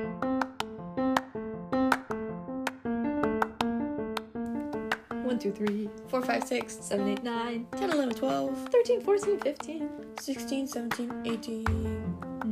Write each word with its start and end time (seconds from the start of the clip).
two, 5.40 5.52
three, 5.52 5.90
Four, 6.08 6.22
five, 6.22 6.46
six, 6.46 6.78
seven, 6.80 7.10
eight, 7.10 7.22
nine, 7.22 7.68
10, 7.76 7.92
11, 7.92 8.16
12, 8.16 8.70
13, 8.70 9.02
14, 9.02 9.40
15, 9.40 9.90
16, 10.20 10.68
17, 10.68 11.22
18, 11.26 11.64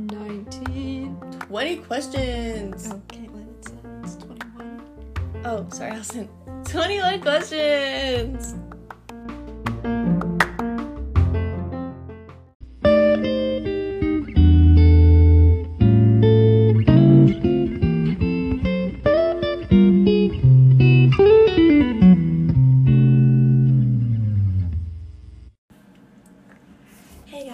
19. 0.08 1.16
20 1.48 1.76
questions. 1.78 2.90
Oh, 2.92 3.00
Caitlin, 3.08 3.48
it's, 3.58 3.68
uh, 3.68 4.02
it's 4.02 4.16
21. 4.16 4.82
Oh, 5.46 5.66
sorry, 5.70 5.92
Allison. 5.92 6.28
21 6.66 7.22
questions. 7.22 8.54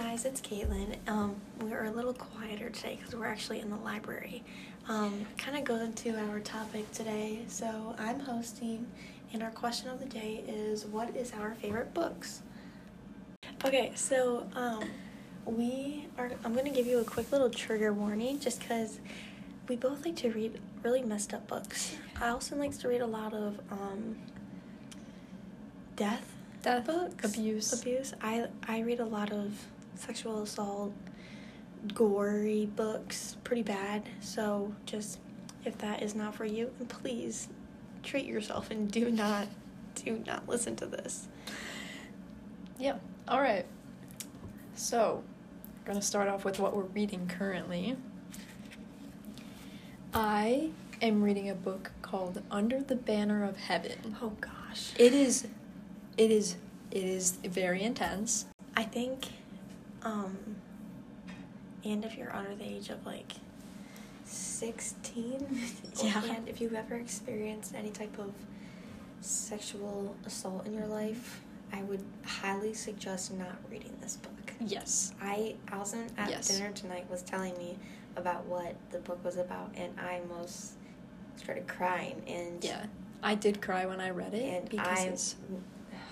Guys, 0.09 0.25
it's 0.25 0.41
Caitlin. 0.41 0.95
Um, 1.07 1.35
we're 1.61 1.85
a 1.85 1.91
little 1.91 2.15
quieter 2.15 2.71
today 2.71 2.97
because 2.99 3.13
we're 3.13 3.27
actually 3.27 3.59
in 3.59 3.69
the 3.69 3.75
library. 3.75 4.43
Um, 4.87 5.27
kind 5.37 5.55
of 5.55 5.63
goes 5.63 5.81
into 5.81 6.17
our 6.17 6.39
topic 6.39 6.91
today. 6.91 7.41
So 7.47 7.93
I'm 7.99 8.19
hosting, 8.19 8.87
and 9.33 9.43
our 9.43 9.51
question 9.51 9.87
of 9.87 9.99
the 9.99 10.07
day 10.07 10.43
is, 10.47 10.83
"What 10.87 11.15
is 11.15 11.31
our 11.33 11.53
favorite 11.53 11.93
books?" 11.93 12.41
Okay, 13.63 13.91
so 13.93 14.47
um, 14.55 14.89
we 15.45 16.07
are. 16.17 16.31
I'm 16.43 16.55
gonna 16.55 16.71
give 16.71 16.87
you 16.87 16.97
a 16.97 17.03
quick 17.03 17.31
little 17.31 17.51
trigger 17.51 17.93
warning, 17.93 18.39
just 18.39 18.61
because 18.61 18.99
we 19.67 19.75
both 19.75 20.03
like 20.03 20.15
to 20.17 20.31
read 20.31 20.59
really 20.81 21.03
messed 21.03 21.35
up 21.35 21.45
books. 21.45 21.95
Allison 22.19 22.57
likes 22.57 22.77
to 22.77 22.87
read 22.87 23.01
a 23.01 23.07
lot 23.07 23.35
of 23.35 23.59
um, 23.71 24.17
death 25.95 26.33
Death, 26.63 26.87
books 26.87 27.23
abuse. 27.23 27.79
abuse 27.79 28.13
i 28.21 28.47
i 28.67 28.79
read 28.81 28.99
a 28.99 29.05
lot 29.05 29.31
of 29.31 29.65
sexual 29.95 30.41
assault 30.43 30.93
gory 31.93 32.65
books 32.75 33.37
pretty 33.43 33.63
bad 33.63 34.03
so 34.19 34.73
just 34.85 35.19
if 35.65 35.77
that 35.77 36.01
is 36.03 36.13
not 36.15 36.33
for 36.35 36.45
you 36.45 36.71
please 36.89 37.47
treat 38.03 38.25
yourself 38.25 38.69
and 38.71 38.91
do 38.91 39.09
not 39.11 39.47
do 39.95 40.21
not 40.25 40.47
listen 40.47 40.75
to 40.75 40.85
this 40.85 41.27
Yeah. 42.77 42.95
All 43.27 43.41
right. 43.41 43.65
So, 44.75 45.21
we're 45.81 45.87
going 45.91 45.99
to 45.99 46.05
start 46.05 46.29
off 46.29 46.45
with 46.45 46.57
what 46.59 46.73
we're 46.73 46.83
reading 46.83 47.27
currently. 47.27 47.97
I 50.13 50.69
am 51.01 51.21
reading 51.21 51.49
a 51.49 51.55
book 51.55 51.91
called 52.01 52.41
Under 52.49 52.81
the 52.81 52.95
Banner 52.95 53.43
of 53.43 53.57
Heaven. 53.57 54.15
oh 54.21 54.31
gosh 54.41 54.93
It 54.97 55.13
is 55.13 55.47
it 56.17 56.31
is 56.31 56.55
it 56.91 57.03
is 57.03 57.31
very 57.43 57.83
intense. 57.83 58.45
i 58.75 58.83
think 58.83 59.27
um 60.03 60.37
and 61.85 62.03
if 62.03 62.17
you're 62.17 62.35
under 62.35 62.55
the 62.55 62.63
age 62.63 62.89
of 62.89 63.05
like 63.05 63.33
16 64.25 65.59
Yeah. 66.03 66.23
and 66.25 66.47
if 66.47 66.61
you've 66.61 66.73
ever 66.73 66.95
experienced 66.95 67.73
any 67.75 67.89
type 67.89 68.17
of 68.19 68.31
sexual 69.21 70.15
assault 70.25 70.65
in 70.65 70.73
your 70.73 70.85
life 70.87 71.41
i 71.73 71.81
would 71.83 72.03
highly 72.25 72.73
suggest 72.73 73.33
not 73.33 73.55
reading 73.69 73.95
this 74.01 74.17
book 74.17 74.31
Yes. 74.61 75.13
i 75.21 75.55
allison 75.71 76.07
at 76.17 76.29
Yes. 76.29 76.47
dinner 76.49 76.71
tonight 76.71 77.09
was 77.09 77.21
telling 77.21 77.57
me 77.57 77.77
about 78.15 78.45
what 78.45 78.75
the 78.91 78.99
book 78.99 79.23
was 79.23 79.37
about 79.37 79.71
and 79.75 79.93
i 79.99 80.19
almost 80.19 80.73
started 81.37 81.67
crying 81.67 82.21
and 82.27 82.63
Yeah. 82.63 82.85
I 83.21 83.35
did 83.35 83.61
cry 83.61 83.85
when 83.85 83.99
I 83.99 84.11
read 84.11 84.33
it 84.33 84.43
and 84.53 84.69
because 84.69 84.87
i 84.99 85.03
it's 85.07 85.35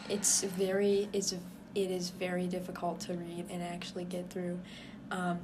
it's 0.10 0.42
very 0.44 1.08
it's 1.14 1.34
it 1.78 1.92
is 1.92 2.10
very 2.10 2.48
difficult 2.48 3.00
to 3.02 3.14
read 3.14 3.46
and 3.52 3.62
actually 3.62 4.04
get 4.04 4.30
through. 4.32 4.60
Um, 5.12 5.40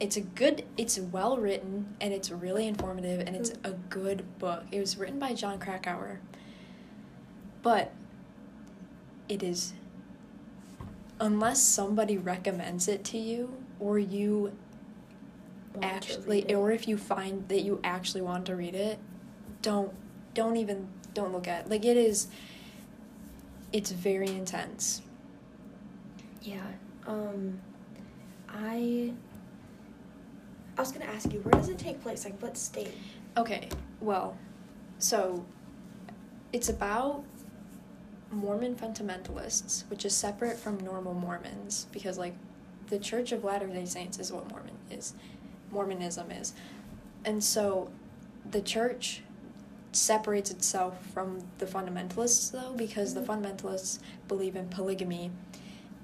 it's 0.00 0.16
a 0.16 0.20
good 0.20 0.64
it's 0.76 0.98
well 0.98 1.36
written 1.36 1.94
and 2.00 2.12
it's 2.12 2.30
really 2.30 2.66
informative 2.66 3.20
and 3.20 3.36
it's 3.36 3.52
a 3.62 3.70
good 3.88 4.24
book. 4.40 4.64
It 4.72 4.80
was 4.80 4.98
written 4.98 5.20
by 5.20 5.34
Jon 5.34 5.58
Krakauer 5.60 6.20
but 7.62 7.92
it 9.28 9.42
is 9.42 9.72
unless 11.20 11.62
somebody 11.62 12.18
recommends 12.18 12.88
it 12.88 13.04
to 13.04 13.18
you 13.18 13.56
or 13.78 13.98
you 13.98 14.52
actually 15.80 16.52
or 16.54 16.72
if 16.72 16.88
you 16.88 16.96
find 16.96 17.48
that 17.48 17.62
you 17.62 17.80
actually 17.82 18.20
want 18.20 18.46
to 18.46 18.54
read 18.54 18.74
it 18.74 18.98
don't 19.62 19.92
don't 20.34 20.56
even 20.56 20.88
don't 21.14 21.32
look 21.32 21.48
at 21.48 21.64
it. 21.64 21.70
like 21.70 21.84
it 21.84 21.96
is 21.96 22.28
it's 23.74 23.90
very 23.90 24.28
intense. 24.28 25.02
Yeah 26.40 26.62
um 27.06 27.60
i 28.48 29.12
i 30.78 30.80
was 30.80 30.90
gonna 30.90 31.04
ask 31.04 31.30
you 31.32 31.40
where 31.40 31.52
does 31.60 31.68
it 31.68 31.78
take 31.78 32.00
place? 32.02 32.24
Like 32.24 32.40
what 32.40 32.56
state? 32.56 32.94
Okay 33.36 33.68
well 34.00 34.38
so 34.98 35.44
it's 36.52 36.68
about 36.70 37.24
mormon 38.30 38.74
fundamentalists 38.74 39.88
which 39.90 40.04
is 40.04 40.16
separate 40.16 40.56
from 40.58 40.78
normal 40.80 41.12
mormons 41.12 41.86
because 41.92 42.16
like 42.16 42.34
the 42.88 42.98
church 42.98 43.32
of 43.32 43.44
latter-day 43.44 43.84
saints 43.84 44.18
is 44.18 44.32
what 44.32 44.48
mormon 44.50 44.76
is 44.90 45.14
mormonism 45.74 46.30
is. 46.30 46.54
And 47.24 47.42
so 47.42 47.90
the 48.50 48.62
church 48.62 49.22
separates 49.94 50.50
itself 50.50 50.96
from 51.12 51.40
the 51.58 51.66
fundamentalists 51.66 52.50
though 52.50 52.72
because 52.74 53.14
the 53.14 53.20
fundamentalists 53.20 53.98
believe 54.28 54.56
in 54.56 54.68
polygamy 54.68 55.30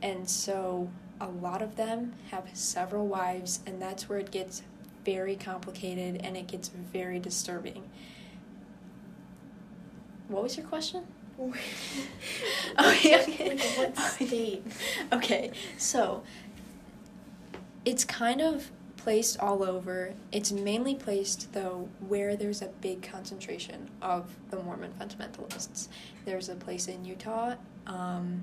and 0.03 0.29
so 0.29 0.89
a 1.21 1.29
lot 1.29 1.61
of 1.61 1.77
them 1.77 2.15
have 2.31 2.49
several 2.55 3.07
wives 3.07 3.61
and 3.67 3.81
that's 3.81 4.09
where 4.09 4.19
it 4.19 4.31
gets 4.31 4.63
very 5.05 5.37
complicated 5.37 6.21
and 6.23 6.37
it 6.37 6.47
gets 6.47 6.69
very 6.69 7.19
disturbing 7.19 7.89
what 10.29 10.43
was 10.43 10.57
your 10.57 10.67
question 10.67 11.05
oh, 11.41 11.55
okay, 12.79 13.23
okay. 13.23 13.49
Like, 13.57 13.79
what 13.79 13.97
state? 14.11 14.63
okay, 15.11 15.51
so 15.79 16.23
it's 17.87 18.05
kind 18.05 18.43
of 18.43 18.71
placed 19.03 19.41
all 19.41 19.63
over. 19.63 20.13
It's 20.31 20.53
mainly 20.53 20.95
placed 20.95 21.53
though 21.53 21.89
where 22.07 22.37
there's 22.37 22.61
a 22.61 22.69
big 22.81 23.03
concentration 23.03 23.89
of 24.03 24.37
the 24.51 24.63
Mormon 24.63 24.93
fundamentalists. 25.01 25.89
There's 26.27 26.49
a 26.49 26.55
place 26.55 26.87
in 26.87 27.05
Utah, 27.05 27.55
um, 27.87 28.43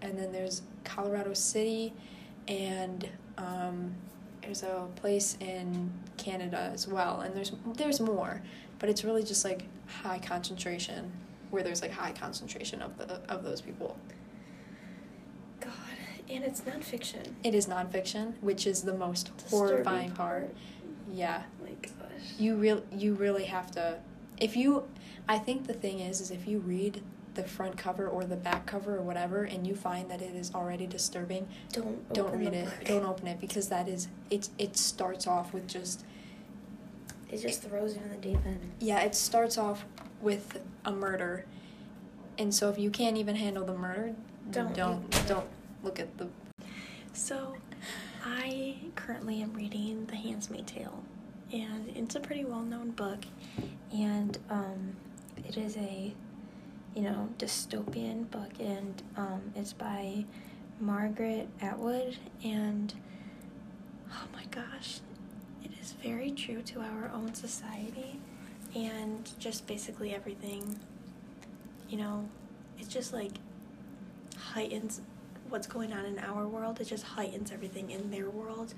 and 0.00 0.18
then 0.18 0.32
there's 0.32 0.62
Colorado 0.84 1.34
City, 1.34 1.92
and 2.48 3.08
um, 3.36 3.94
there's 4.40 4.62
a 4.62 4.88
place 4.96 5.36
in 5.40 5.92
Canada 6.16 6.70
as 6.72 6.88
well. 6.88 7.20
And 7.20 7.34
there's 7.36 7.52
there's 7.74 8.00
more, 8.00 8.42
but 8.78 8.88
it's 8.88 9.04
really 9.04 9.22
just 9.22 9.44
like 9.44 9.64
high 9.86 10.18
concentration 10.18 11.12
where 11.50 11.62
there's 11.62 11.82
like 11.82 11.92
high 11.92 12.12
concentration 12.12 12.80
of 12.80 12.96
the 12.96 13.20
of 13.28 13.44
those 13.44 13.60
people. 13.60 13.96
And 16.28 16.44
it's 16.44 16.60
nonfiction 16.62 17.32
It 17.44 17.54
is 17.54 17.66
nonfiction, 17.66 18.34
which 18.40 18.66
is 18.66 18.82
the 18.82 18.94
most 18.94 19.36
Disturbing 19.36 19.68
horrifying 19.68 20.10
part. 20.12 20.54
Yeah, 21.08 21.42
oh 21.60 21.64
my 21.64 21.70
gosh 21.82 22.06
you 22.38 22.56
real 22.56 22.82
you 22.92 23.14
really 23.14 23.44
have 23.44 23.70
to. 23.72 23.98
If 24.38 24.56
you, 24.56 24.84
I 25.28 25.38
think 25.38 25.66
the 25.66 25.72
thing 25.72 26.00
is, 26.00 26.20
is 26.20 26.30
if 26.30 26.46
you 26.46 26.58
read 26.58 27.02
the 27.34 27.42
front 27.42 27.76
cover 27.76 28.08
or 28.08 28.24
the 28.24 28.36
back 28.36 28.66
cover 28.66 28.96
or 28.96 29.02
whatever, 29.02 29.44
and 29.44 29.66
you 29.66 29.74
find 29.74 30.10
that 30.10 30.20
it 30.22 30.34
is 30.34 30.54
already 30.54 30.86
disturbing, 30.86 31.48
don't 31.72 32.12
don't 32.12 32.36
read 32.36 32.52
it. 32.54 32.64
book. 32.64 32.84
Don't 32.84 33.04
open 33.04 33.26
it 33.28 33.40
because 33.40 33.68
that 33.68 33.88
is 33.88 34.08
it. 34.30 34.48
It 34.58 34.76
starts 34.76 35.26
off 35.26 35.52
with 35.52 35.66
just 35.66 36.04
it 37.30 37.38
just 37.38 37.62
throws 37.62 37.96
you 37.96 38.02
in 38.02 38.10
the 38.10 38.16
deep 38.16 38.38
end 38.46 38.60
yeah. 38.80 39.00
It 39.00 39.14
starts 39.14 39.58
off 39.58 39.84
with 40.20 40.60
a 40.84 40.92
murder, 40.92 41.44
and 42.38 42.54
so 42.54 42.68
if 42.68 42.78
you 42.78 42.90
can't 42.90 43.16
even 43.16 43.36
handle 43.36 43.64
the 43.64 43.74
murder, 43.74 44.14
Don't 44.50 44.74
don't 44.74 45.26
don't 45.26 45.46
look 45.86 46.00
at 46.00 46.18
the 46.18 46.26
So, 47.12 47.54
I 48.24 48.74
currently 48.96 49.40
am 49.40 49.54
reading 49.54 50.04
The 50.06 50.16
Handmaid's 50.16 50.72
Tale, 50.72 51.04
and 51.52 51.92
it's 51.94 52.16
a 52.16 52.20
pretty 52.20 52.44
well-known 52.44 52.90
book, 52.90 53.20
and 53.94 54.36
um, 54.50 54.96
it 55.46 55.56
is 55.56 55.76
a, 55.76 56.12
you 56.96 57.02
know, 57.02 57.28
dystopian 57.38 58.28
book, 58.32 58.50
and 58.58 59.00
um, 59.16 59.40
it's 59.54 59.72
by 59.72 60.24
Margaret 60.80 61.48
Atwood, 61.60 62.18
and 62.42 62.92
oh 64.10 64.24
my 64.34 64.42
gosh, 64.50 64.98
it 65.62 65.70
is 65.80 65.92
very 65.92 66.32
true 66.32 66.62
to 66.62 66.80
our 66.80 67.12
own 67.14 67.32
society, 67.32 68.18
and 68.74 69.30
just 69.38 69.68
basically 69.68 70.12
everything, 70.12 70.80
you 71.88 71.96
know, 71.96 72.28
it 72.76 72.88
just 72.88 73.12
like 73.12 73.34
heightens 74.36 75.00
what's 75.50 75.66
going 75.66 75.92
on 75.92 76.04
in 76.04 76.18
our 76.18 76.46
world. 76.46 76.80
It 76.80 76.84
just 76.84 77.04
heightens 77.04 77.52
everything 77.52 77.90
in 77.90 78.10
their 78.10 78.30
world, 78.30 78.74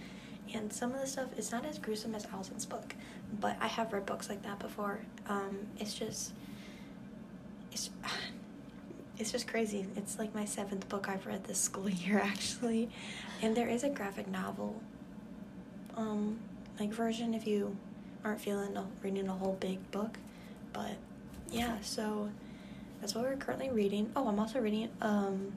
and 0.54 0.72
some 0.72 0.94
of 0.94 1.00
the 1.00 1.06
stuff 1.06 1.28
is 1.38 1.52
not 1.52 1.64
as 1.64 1.78
gruesome 1.78 2.14
as 2.14 2.26
Allison's 2.26 2.66
book, 2.66 2.94
but 3.40 3.56
I 3.60 3.66
have 3.66 3.92
read 3.92 4.06
books 4.06 4.28
like 4.28 4.42
that 4.42 4.58
before. 4.58 5.00
Um, 5.28 5.58
it's 5.78 5.94
just, 5.94 6.32
it's, 7.72 7.90
it's 9.18 9.32
just 9.32 9.48
crazy. 9.48 9.86
It's 9.96 10.18
like 10.18 10.34
my 10.34 10.44
seventh 10.44 10.88
book 10.88 11.08
I've 11.08 11.26
read 11.26 11.44
this 11.44 11.58
school 11.58 11.88
year 11.90 12.20
actually, 12.20 12.90
and 13.42 13.56
there 13.56 13.68
is 13.68 13.84
a 13.84 13.88
graphic 13.90 14.28
novel, 14.28 14.80
um, 15.96 16.38
like 16.78 16.90
version 16.90 17.34
if 17.34 17.46
you 17.46 17.76
aren't 18.24 18.40
feeling 18.40 18.76
reading 19.02 19.28
a 19.28 19.32
whole 19.32 19.56
big 19.60 19.90
book, 19.90 20.18
but 20.72 20.96
yeah, 21.50 21.78
so 21.82 22.28
that's 23.00 23.14
what 23.14 23.24
we're 23.24 23.36
currently 23.36 23.70
reading. 23.70 24.10
Oh, 24.16 24.28
I'm 24.28 24.38
also 24.38 24.60
reading 24.60 24.88
um, 25.00 25.52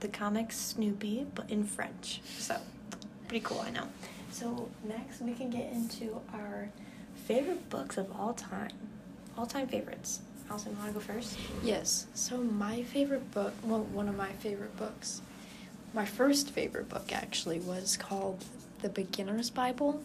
the 0.00 0.08
comic 0.08 0.52
Snoopy, 0.52 1.26
but 1.34 1.50
in 1.50 1.64
French. 1.64 2.20
So 2.38 2.56
pretty 3.26 3.44
cool, 3.44 3.60
I 3.60 3.70
know. 3.70 3.88
So 4.30 4.68
next 4.84 5.20
we 5.20 5.34
can 5.34 5.50
get 5.50 5.72
into 5.72 6.20
our 6.32 6.68
favorite 7.26 7.68
books 7.70 7.96
of 7.98 8.10
all 8.12 8.34
time, 8.34 8.70
all 9.36 9.46
time 9.46 9.66
favorites. 9.68 10.20
Allison, 10.50 10.76
want 10.78 10.88
to 10.88 10.94
go 10.94 11.00
first? 11.00 11.38
Yes. 11.62 12.06
So 12.14 12.38
my 12.38 12.82
favorite 12.82 13.30
book, 13.32 13.52
well, 13.62 13.80
one 13.92 14.08
of 14.08 14.16
my 14.16 14.30
favorite 14.32 14.76
books, 14.76 15.20
my 15.92 16.06
first 16.06 16.50
favorite 16.50 16.88
book 16.88 17.12
actually 17.12 17.60
was 17.60 17.96
called 17.96 18.44
The 18.80 18.88
Beginner's 18.88 19.50
Bible, 19.50 20.02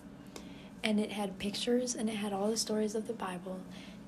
and 0.83 0.99
it 0.99 1.13
had 1.13 1.39
pictures 1.39 1.95
and 1.95 2.09
it 2.09 2.15
had 2.15 2.33
all 2.33 2.49
the 2.49 2.57
stories 2.57 2.95
of 2.95 3.07
the 3.07 3.13
Bible. 3.13 3.61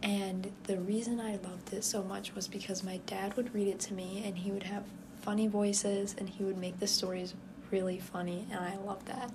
And 0.04 0.52
the 0.66 0.78
reason 0.78 1.20
I 1.22 1.32
loved 1.38 1.74
it 1.74 1.84
so 1.84 2.04
much 2.04 2.36
was 2.36 2.48
because 2.48 2.84
my 2.84 2.98
dad 3.06 3.36
would 3.38 3.56
read 3.56 3.68
it 3.68 3.80
to 3.82 3.94
me 3.94 4.22
and 4.26 4.38
he 4.38 4.52
would 4.52 4.64
have 4.64 4.84
funny 5.26 5.48
voices 5.48 6.16
and 6.18 6.30
he 6.30 6.44
would 6.44 6.58
make 6.58 6.80
the 6.80 6.88
stories 6.88 7.34
really 7.72 8.00
funny, 8.00 8.48
and 8.52 8.64
I 8.64 8.78
love 8.78 9.04
that. 9.06 9.32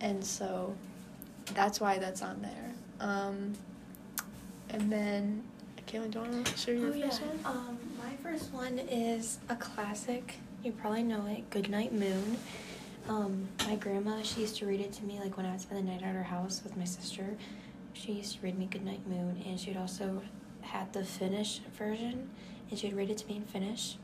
And 0.00 0.22
so 0.22 0.74
that's 1.54 1.80
why 1.80 1.98
that's 1.98 2.22
on 2.22 2.42
there. 2.42 2.74
Um, 3.00 3.52
and 4.70 4.92
then, 4.92 5.44
Kayla, 5.86 6.10
do 6.10 6.18
you 6.18 6.24
want 6.24 6.46
to 6.46 6.58
share 6.58 6.74
your 6.74 6.88
oh, 6.88 7.00
first 7.00 7.22
yeah. 7.22 7.28
one? 7.28 7.56
Um, 7.56 7.78
my 7.98 8.16
first 8.22 8.52
one 8.52 8.78
is 8.78 9.38
a 9.48 9.56
classic. 9.56 10.34
You 10.64 10.72
probably 10.72 11.04
know 11.04 11.24
it, 11.26 11.48
Goodnight 11.50 11.92
Moon. 11.92 12.36
Um, 13.08 13.48
my 13.66 13.76
grandma, 13.76 14.22
she 14.22 14.40
used 14.40 14.56
to 14.56 14.66
read 14.66 14.80
it 14.80 14.92
to 14.94 15.04
me 15.04 15.20
like 15.20 15.36
when 15.36 15.46
I 15.46 15.52
would 15.52 15.60
spend 15.60 15.86
the 15.86 15.92
night 15.92 16.02
at 16.02 16.14
her 16.14 16.22
house 16.22 16.62
with 16.64 16.76
my 16.76 16.84
sister. 16.84 17.36
She 17.94 18.12
used 18.12 18.36
to 18.36 18.42
read 18.42 18.58
me 18.58 18.66
Goodnight 18.66 19.06
Moon, 19.06 19.42
and 19.46 19.58
she'd 19.58 19.76
also 19.76 20.22
had 20.62 20.92
the 20.92 21.04
Finnish 21.04 21.60
version, 21.76 22.30
and 22.70 22.78
she'd 22.78 22.94
read 22.94 23.10
it 23.10 23.18
to 23.18 23.26
me 23.26 23.36
in 23.36 23.44
Finnish. 23.44 23.96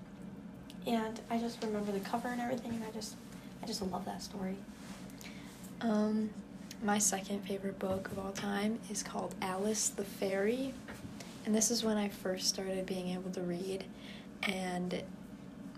And 0.88 1.20
I 1.28 1.38
just 1.38 1.62
remember 1.62 1.92
the 1.92 2.00
cover 2.00 2.28
and 2.28 2.40
everything, 2.40 2.72
and 2.72 2.82
I 2.82 2.90
just, 2.92 3.14
I 3.62 3.66
just 3.66 3.82
love 3.82 4.06
that 4.06 4.22
story. 4.22 4.56
Um, 5.82 6.30
my 6.82 6.96
second 6.96 7.40
favorite 7.40 7.78
book 7.78 8.10
of 8.10 8.18
all 8.18 8.32
time 8.32 8.78
is 8.90 9.02
called 9.02 9.34
Alice 9.42 9.90
the 9.90 10.04
Fairy. 10.04 10.72
And 11.44 11.54
this 11.54 11.70
is 11.70 11.84
when 11.84 11.98
I 11.98 12.08
first 12.08 12.48
started 12.48 12.86
being 12.86 13.10
able 13.10 13.30
to 13.32 13.42
read. 13.42 13.84
And 14.44 15.02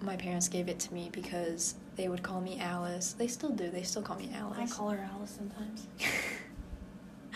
my 0.01 0.15
parents 0.15 0.47
gave 0.47 0.69
it 0.69 0.79
to 0.81 0.95
me 0.95 1.11
because 1.13 1.75
they 1.97 2.09
would 2.09 2.23
call 2.23 2.41
me 2.41 2.61
Alice. 2.61 3.13
They 3.13 3.27
still 3.27 3.51
do, 3.51 3.69
they 3.69 3.83
still 3.83 4.03
call 4.03 4.17
me 4.17 4.31
Alice. 4.35 4.59
I 4.59 4.67
call 4.67 4.91
her 4.91 5.09
Alice 5.13 5.37
sometimes. 5.37 5.87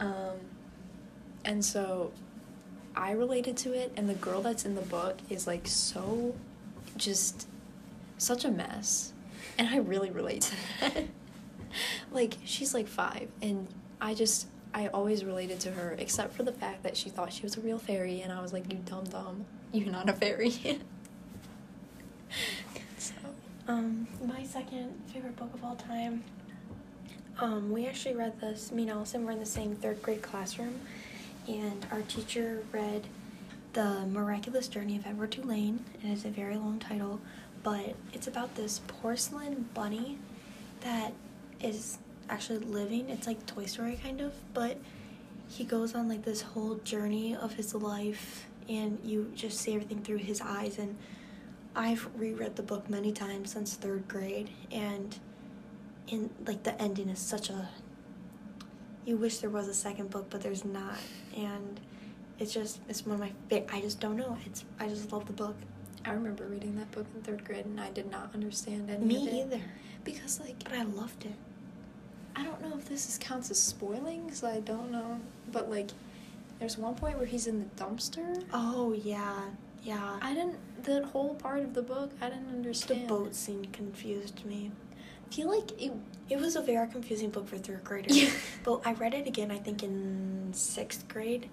um, 0.00 0.38
and 1.44 1.64
so 1.64 2.10
I 2.96 3.12
related 3.12 3.56
to 3.58 3.74
it, 3.74 3.92
and 3.96 4.08
the 4.08 4.14
girl 4.14 4.42
that's 4.42 4.64
in 4.64 4.74
the 4.74 4.82
book 4.82 5.18
is 5.30 5.46
like 5.46 5.68
so 5.68 6.34
just 6.96 7.48
such 8.18 8.44
a 8.44 8.50
mess. 8.50 9.12
And 9.58 9.68
I 9.68 9.78
really 9.78 10.10
relate 10.10 10.42
to 10.42 10.54
that. 10.80 11.04
like, 12.10 12.34
she's 12.44 12.74
like 12.74 12.88
five, 12.88 13.28
and 13.40 13.66
I 14.00 14.14
just, 14.14 14.48
I 14.74 14.88
always 14.88 15.24
related 15.24 15.60
to 15.60 15.70
her, 15.72 15.96
except 15.98 16.34
for 16.34 16.42
the 16.42 16.52
fact 16.52 16.82
that 16.82 16.96
she 16.96 17.08
thought 17.08 17.32
she 17.32 17.42
was 17.42 17.56
a 17.56 17.60
real 17.60 17.78
fairy, 17.78 18.20
and 18.20 18.32
I 18.32 18.42
was 18.42 18.52
like, 18.52 18.70
you 18.72 18.78
dumb 18.84 19.04
dumb, 19.04 19.46
you're 19.72 19.90
not 19.90 20.08
a 20.08 20.12
fairy. 20.12 20.50
so. 22.98 23.14
Um, 23.68 24.06
my 24.24 24.44
second 24.44 24.92
favorite 25.12 25.36
book 25.36 25.52
of 25.54 25.64
all 25.64 25.76
time. 25.76 26.22
Um, 27.38 27.70
we 27.70 27.86
actually 27.86 28.14
read 28.14 28.40
this. 28.40 28.72
Me 28.72 28.82
and 28.82 28.92
Allison 28.92 29.24
were 29.24 29.32
in 29.32 29.38
the 29.38 29.46
same 29.46 29.74
third 29.74 30.02
grade 30.02 30.22
classroom, 30.22 30.80
and 31.48 31.86
our 31.90 32.02
teacher 32.02 32.62
read 32.72 33.06
the 33.76 34.06
Miraculous 34.06 34.68
Journey 34.68 34.96
of 34.96 35.06
Edward 35.06 35.32
Tulane, 35.32 35.84
and 36.02 36.10
it's 36.10 36.24
a 36.24 36.30
very 36.30 36.56
long 36.56 36.78
title, 36.78 37.20
but 37.62 37.94
it's 38.14 38.26
about 38.26 38.54
this 38.54 38.80
porcelain 38.88 39.68
bunny 39.74 40.16
that 40.80 41.12
is 41.60 41.98
actually 42.30 42.60
living. 42.60 43.10
It's 43.10 43.26
like 43.26 43.44
Toy 43.44 43.66
Story 43.66 44.00
kind 44.02 44.22
of, 44.22 44.32
but 44.54 44.78
he 45.46 45.62
goes 45.62 45.94
on 45.94 46.08
like 46.08 46.24
this 46.24 46.40
whole 46.40 46.76
journey 46.76 47.36
of 47.36 47.52
his 47.52 47.74
life, 47.74 48.46
and 48.66 48.98
you 49.04 49.30
just 49.34 49.58
see 49.60 49.74
everything 49.74 50.02
through 50.02 50.18
his 50.18 50.40
eyes. 50.40 50.78
And 50.78 50.96
I've 51.74 52.08
reread 52.16 52.56
the 52.56 52.62
book 52.62 52.88
many 52.88 53.12
times 53.12 53.52
since 53.52 53.74
third 53.74 54.08
grade, 54.08 54.48
and 54.72 55.18
in 56.08 56.30
like 56.46 56.62
the 56.62 56.80
ending 56.80 57.10
is 57.10 57.18
such 57.18 57.50
a. 57.50 57.68
You 59.04 59.18
wish 59.18 59.36
there 59.36 59.50
was 59.50 59.68
a 59.68 59.74
second 59.74 60.08
book, 60.08 60.28
but 60.30 60.40
there's 60.40 60.64
not, 60.64 60.96
and 61.36 61.78
it's 62.38 62.52
just 62.52 62.80
it's 62.88 63.04
one 63.06 63.14
of 63.14 63.20
my 63.20 63.32
favorite. 63.48 63.70
I 63.72 63.80
just 63.80 64.00
don't 64.00 64.16
know. 64.16 64.36
It's 64.46 64.64
I 64.80 64.88
just 64.88 65.12
love 65.12 65.26
the 65.26 65.32
book. 65.32 65.56
I 66.04 66.10
remember 66.12 66.44
reading 66.44 66.76
that 66.76 66.90
book 66.92 67.06
in 67.14 67.22
third 67.22 67.44
grade, 67.44 67.64
and 67.66 67.80
I 67.80 67.90
did 67.90 68.10
not 68.10 68.30
understand 68.34 68.88
any 68.90 69.04
Me 69.04 69.16
of 69.16 69.26
it. 69.28 69.34
either. 69.56 69.60
Because, 70.04 70.38
like, 70.38 70.62
But 70.62 70.74
I 70.74 70.84
loved 70.84 71.24
it. 71.24 71.34
I 72.36 72.44
don't 72.44 72.60
know 72.62 72.76
if 72.78 72.88
this 72.88 73.08
is, 73.08 73.18
counts 73.18 73.50
as 73.50 73.58
spoiling, 73.58 74.24
because 74.26 74.44
I 74.44 74.60
don't 74.60 74.92
know. 74.92 75.18
But, 75.50 75.68
like, 75.68 75.90
there's 76.60 76.78
one 76.78 76.94
point 76.94 77.16
where 77.18 77.26
he's 77.26 77.48
in 77.48 77.58
the 77.58 77.84
dumpster. 77.84 78.44
Oh 78.52 78.92
yeah, 78.92 79.40
yeah. 79.82 80.18
I 80.22 80.32
didn't, 80.32 80.58
that 80.84 81.02
whole 81.06 81.34
part 81.34 81.60
of 81.64 81.74
the 81.74 81.82
book, 81.82 82.12
I 82.20 82.28
didn't 82.28 82.50
understand. 82.50 83.02
the 83.02 83.06
boat 83.08 83.34
scene 83.34 83.64
confused 83.72 84.44
me. 84.46 84.70
I 85.28 85.34
feel 85.34 85.48
like 85.50 85.72
it, 85.82 85.92
It 86.30 86.38
was 86.38 86.54
a 86.54 86.62
very 86.62 86.86
confusing 86.88 87.30
book 87.30 87.48
for 87.48 87.56
third 87.58 87.82
graders. 87.82 88.16
Yeah. 88.16 88.30
But 88.62 88.82
I 88.86 88.92
read 88.92 89.14
it 89.14 89.26
again, 89.26 89.50
I 89.50 89.58
think, 89.58 89.82
in 89.82 90.50
sixth 90.52 91.08
grade, 91.08 91.48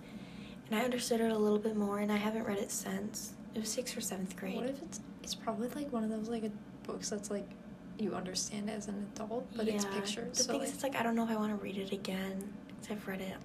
and 0.74 0.82
I 0.82 0.86
understood 0.86 1.22
it 1.22 1.32
a 1.32 1.38
little 1.38 1.60
bit 1.60 1.76
more, 1.76 2.00
and 2.00 2.12
I 2.12 2.16
haven't 2.18 2.46
read 2.46 2.58
it 2.58 2.72
since. 2.72 3.34
It 3.54 3.60
was 3.60 3.70
sixth 3.70 3.96
or 3.96 4.02
seventh 4.02 4.36
grade. 4.36 4.56
what 4.56 4.66
if 4.66 4.82
it's, 4.82 5.00
it's 5.22 5.36
probably 5.36 5.68
like 5.70 5.94
one 5.94 6.04
of 6.04 6.10
those, 6.10 6.30
like, 6.30 6.44
books 6.82 7.12
that's, 7.12 7.30
like, 7.30 7.48
you 8.00 8.16
understand 8.16 8.72
as 8.72 8.88
an 8.88 9.06
adult, 9.16 9.48
but 9.56 9.68
it's 9.68 9.86
Yeah. 9.86 9.92
pictures. 9.94 10.36
The 10.38 10.44
so, 10.46 10.52
thing 10.54 10.62
like, 10.62 10.70
is, 10.70 10.74
it's 10.74 10.82
like 10.84 10.96
I 10.96 11.04
don't 11.04 11.14
know 11.16 11.24
if 11.26 11.30
I 11.30 11.36
want 11.36 11.56
to 11.56 11.64
read 11.64 11.78
it 11.78 11.92
again 11.92 12.52
because 12.68 12.90
I've 12.98 13.08
read 13.08 13.22
it. 13.22 13.36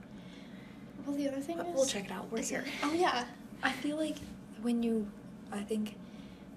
well, 1.06 1.14
the 1.16 1.28
other 1.28 1.40
thing 1.40 1.58
But 1.58 1.66
is. 1.66 1.74
we'll 1.74 1.84
check 1.84 2.06
it 2.06 2.12
out. 2.12 2.32
We're 2.32 2.40
here. 2.40 2.60
it- 2.66 2.72
oh, 2.82 2.92
yeah. 2.94 3.24
I 3.62 3.72
feel 3.72 3.98
like 3.98 4.16
when 4.62 4.82
you, 4.82 5.06
I 5.52 5.60
think 5.60 5.96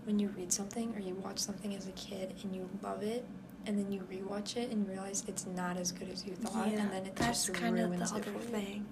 when 0.06 0.20
you 0.20 0.30
read 0.30 0.54
something 0.54 0.96
or 0.96 1.00
you 1.02 1.16
watch 1.16 1.40
something 1.40 1.76
as 1.76 1.88
a 1.88 1.92
kid 1.92 2.34
and 2.44 2.56
you 2.56 2.70
love 2.82 3.04
it, 3.04 3.26
and 3.66 3.78
then 3.78 3.92
you 3.92 4.00
rewatch 4.10 4.56
it 4.56 4.72
and 4.72 4.88
realize 4.88 5.24
it's 5.28 5.46
not 5.46 5.76
as 5.78 5.92
good 5.92 6.10
as 6.10 6.26
you 6.26 6.34
thought, 6.34 6.72
yeah, 6.72 6.80
and 6.80 6.92
then 6.92 7.06
it 7.08 7.16
that's 7.18 7.46
just 7.48 7.60
kind 7.60 7.78
of 7.78 7.90
ruins 7.92 8.12
the 8.12 8.18
it 8.20 8.28
other 8.30 8.40
thing. 8.40 8.86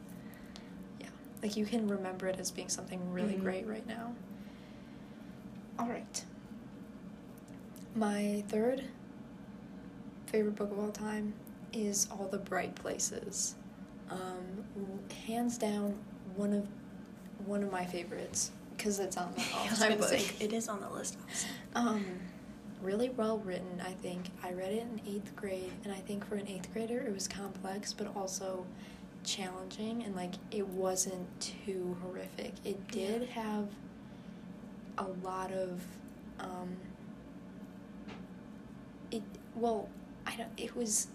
Like 1.41 1.55
you 1.55 1.65
can 1.65 1.87
remember 1.87 2.27
it 2.27 2.39
as 2.39 2.51
being 2.51 2.69
something 2.69 3.11
really 3.13 3.35
Mhm. 3.35 3.41
great 3.41 3.67
right 3.67 3.87
now. 3.87 4.13
All 5.77 5.87
right. 5.87 6.23
My 7.95 8.43
third 8.47 8.83
favorite 10.27 10.55
book 10.55 10.71
of 10.71 10.79
all 10.79 10.91
time 10.91 11.33
is 11.73 12.07
All 12.11 12.27
the 12.27 12.37
Bright 12.37 12.75
Places. 12.75 13.55
Um, 14.09 14.65
hands 15.27 15.57
down, 15.57 15.97
one 16.35 16.53
of 16.53 16.67
one 17.45 17.63
of 17.63 17.71
my 17.71 17.85
favorites 17.85 18.51
because 18.75 18.99
it's 18.99 19.15
on 19.17 19.33
the 19.33 19.41
all-time 19.55 19.97
book. 19.97 20.09
say, 20.09 20.25
it 20.43 20.51
is 20.53 20.67
on 20.67 20.81
the 20.81 20.89
list. 20.89 21.17
Um, 21.73 22.03
really 22.81 23.09
well 23.09 23.39
written, 23.39 23.81
I 23.85 23.91
think. 23.93 24.25
I 24.43 24.51
read 24.53 24.71
it 24.73 24.81
in 24.81 25.01
eighth 25.07 25.35
grade, 25.35 25.71
and 25.83 25.93
I 25.93 25.97
think 25.99 26.25
for 26.25 26.35
an 26.35 26.47
eighth 26.47 26.71
grader, 26.73 26.99
it 26.99 27.13
was 27.13 27.27
complex, 27.27 27.93
but 27.93 28.13
also 28.15 28.65
challenging, 29.23 30.03
and 30.03 30.15
like 30.15 30.33
it 30.51 30.67
wasn't 30.67 31.27
too 31.39 31.97
horrific. 32.01 32.53
It 32.63 32.87
did 32.89 33.23
Yeah. 33.23 33.43
have 33.43 33.67
a 34.97 35.05
lot 35.23 35.51
of, 35.51 35.81
um, 36.39 36.75
it 39.11 39.23
well, 39.55 39.89
I 40.25 40.35
don't. 40.35 40.49
It 40.57 40.75
was, 40.75 41.07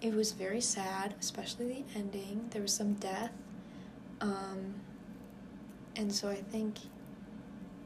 it 0.00 0.14
was 0.14 0.32
very 0.32 0.60
sad, 0.60 1.14
especially 1.20 1.84
the 1.92 1.98
ending. 1.98 2.48
There 2.50 2.62
was 2.62 2.74
some 2.74 2.94
death, 2.94 3.32
um, 4.20 4.74
and 5.96 6.12
so 6.12 6.28
I 6.28 6.36
think 6.36 6.78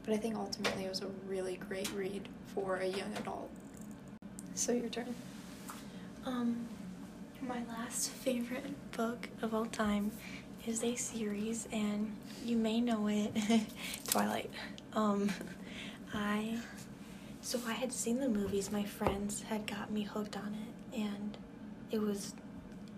but 0.07 0.13
I 0.13 0.17
think 0.17 0.35
ultimately 0.37 0.85
it 0.85 0.89
was 0.89 1.01
a 1.01 1.07
really 1.27 1.57
great 1.57 1.91
read 1.91 2.29
for 2.55 2.77
a 2.77 2.87
young 2.87 3.13
adult. 3.17 3.49
So 4.55 4.71
your 4.71 4.87
turn. 4.87 5.13
Um, 6.25 6.65
my 7.47 7.63
last 7.69 8.09
favorite 8.09 8.91
book 8.91 9.29
of 9.41 9.53
all 9.53 9.65
time 9.65 10.11
is 10.65 10.83
a 10.83 10.95
series, 10.95 11.67
and 11.71 12.13
you 12.43 12.57
may 12.57 12.81
know 12.81 13.07
it, 13.07 13.33
Twilight. 14.07 14.49
Um, 14.93 15.29
I 16.13 16.57
so 17.41 17.59
I 17.65 17.73
had 17.73 17.93
seen 17.93 18.19
the 18.19 18.27
movies. 18.29 18.71
My 18.71 18.83
friends 18.83 19.43
had 19.43 19.65
got 19.67 19.91
me 19.91 20.03
hooked 20.03 20.35
on 20.35 20.55
it, 20.93 20.99
and 20.99 21.37
it 21.91 22.01
was 22.01 22.33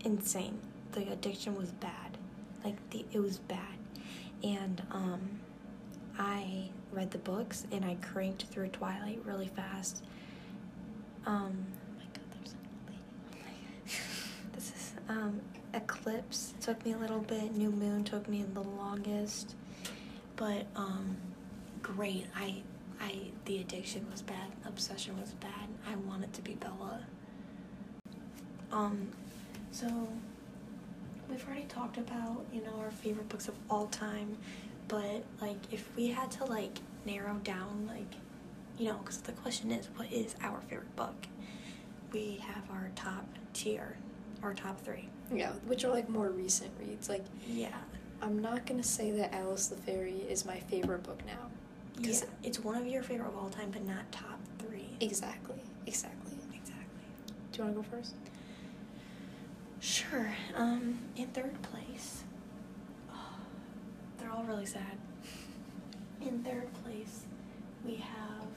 insane. 0.04 0.60
The 0.94 1.12
addiction 1.12 1.56
was 1.56 1.72
bad. 1.72 2.18
Like 2.64 2.78
the 2.90 3.06
it 3.12 3.20
was 3.20 3.38
bad. 3.38 3.78
And 4.44 4.82
um 4.92 5.22
I 6.18 6.70
read 6.92 7.12
the 7.12 7.18
books 7.20 7.66
and 7.72 7.86
I 7.86 7.96
cranked 7.96 8.44
through 8.46 8.70
Twilight 8.70 9.22
really 9.26 9.48
fast. 9.48 10.04
Um 11.26 11.66
Oh 11.68 11.96
my 11.98 12.04
god, 12.14 12.24
there's 12.32 12.54
a 12.54 12.92
lady. 12.92 13.94
this 14.54 14.70
is 14.76 14.94
um 15.10 15.42
Eclipse 15.74 16.54
took 16.62 16.84
me 16.86 16.94
a 16.94 16.98
little 16.98 17.20
bit, 17.20 17.56
New 17.56 17.72
Moon 17.72 18.04
took 18.04 18.28
me 18.30 18.46
the 18.54 18.62
longest. 18.62 19.56
But 20.36 20.68
um 20.76 21.18
great. 21.82 22.28
I 22.36 22.62
I 23.02 23.32
the 23.46 23.60
addiction 23.60 24.06
was 24.12 24.22
bad, 24.22 24.52
obsession 24.66 25.20
was 25.20 25.32
bad. 25.34 25.68
I 25.88 25.96
wanted 25.96 26.34
to 26.34 26.42
be 26.42 26.54
Bella. 26.56 27.02
Um 28.72 29.10
so 29.72 29.88
we've 31.30 31.46
already 31.48 31.66
talked 31.66 31.98
about, 31.98 32.46
you 32.52 32.62
know, 32.62 32.74
our 32.80 32.92
favorite 32.92 33.30
books 33.30 33.48
of 33.48 33.56
all 33.70 33.88
time, 33.88 34.38
but 34.88 35.24
like 35.42 35.58
if 35.72 35.88
we 35.96 36.08
had 36.08 36.32
to 36.32 36.46
like 36.46 36.80
narrow 37.06 37.36
down 37.44 37.88
like 37.88 38.16
you 38.78 38.86
know, 38.88 38.96
cuz 39.06 39.18
the 39.18 39.34
question 39.34 39.72
is 39.72 39.88
what 39.96 40.12
is 40.12 40.36
our 40.42 40.62
favorite 40.62 40.96
book? 40.96 41.28
We 42.12 42.38
have 42.42 42.70
our 42.72 42.90
top 42.96 43.26
tier, 43.54 43.98
our 44.44 44.54
top 44.54 44.80
3. 44.82 45.08
Yeah, 45.34 45.52
which 45.68 45.84
are 45.86 45.90
like 45.92 46.10
more 46.10 46.30
recent 46.30 46.72
reads. 46.80 47.10
Like, 47.10 47.24
Yeah. 47.48 47.76
I'm 48.22 48.40
not 48.40 48.66
gonna 48.66 48.84
say 48.84 49.12
that 49.12 49.34
Alice 49.34 49.68
the 49.68 49.76
Fairy 49.78 50.18
is 50.30 50.46
my 50.46 50.60
favorite 50.60 51.04
book 51.04 51.22
now. 51.26 51.50
Yeah, 52.00 52.20
it's 52.44 52.60
one 52.60 52.76
of 52.76 52.88
your 52.88 53.04
favorite 53.04 53.28
of 53.28 53.38
all 53.38 53.50
time, 53.50 53.72
but 53.72 53.86
not 53.86 54.12
top 54.12 54.40
three. 54.60 54.90
Exactly. 55.00 55.60
Exactly. 55.86 56.34
Exactly. 56.54 57.04
Do 57.52 57.58
you 57.60 57.64
want 57.66 57.76
to 57.76 57.82
go 57.92 57.98
first? 57.98 58.16
Sure. 59.80 60.34
Um, 60.56 61.00
in 61.16 61.28
third 61.28 61.62
place, 61.62 62.24
they're 64.18 64.32
all 64.32 64.44
really 64.44 64.66
sad. 64.66 64.98
In 66.22 66.44
third 66.44 66.68
place, 66.84 67.22
we 67.86 67.96
have. 67.96 68.48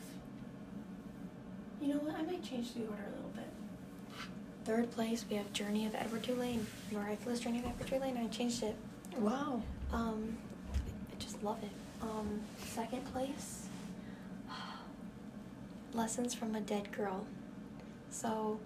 You 1.80 1.94
know 1.94 2.00
what? 2.00 2.14
I 2.16 2.22
might 2.22 2.42
change 2.44 2.74
the 2.74 2.82
order 2.82 3.04
a 3.12 3.14
little 3.16 3.30
bit. 3.34 3.48
Third 4.64 4.92
place, 4.92 5.24
we 5.28 5.36
have 5.36 5.52
Journey 5.52 5.86
of 5.86 5.94
Edward 5.94 6.22
Tulane. 6.22 6.66
Miraculous 6.92 7.40
Journey 7.40 7.58
of 7.58 7.66
Edward 7.66 7.88
Tulane. 7.88 8.16
I 8.16 8.28
changed 8.28 8.62
it. 8.62 8.76
Wow. 9.18 9.60
Um, 9.92 10.36
I 10.72 11.18
just 11.18 11.42
love 11.42 11.60
it. 11.64 11.70
Um, 12.00 12.40
second 12.58 13.04
place, 13.12 13.66
Lessons 15.92 16.32
from 16.32 16.54
a 16.54 16.60
Dead 16.60 16.92
Girl. 16.92 17.26
So, 18.10 18.60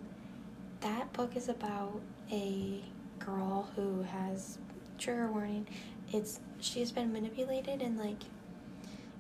that 0.80 1.12
book 1.14 1.34
is 1.34 1.48
about 1.48 2.00
a 2.30 2.82
girl 3.18 3.68
who 3.74 4.02
has 4.02 4.58
trigger 4.98 5.28
warning. 5.28 5.66
It's 6.12 6.40
she's 6.60 6.92
been 6.92 7.12
manipulated 7.12 7.80
and 7.80 7.98
like 7.98 8.22